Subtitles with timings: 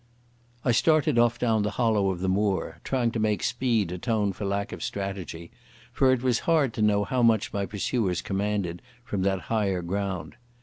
[0.65, 4.45] I started off down the hollow of the moor, trying to make speed atone for
[4.45, 5.51] lack of strategy,
[5.93, 10.37] for it was hard to know how much my pursuers commanded from that higher ground.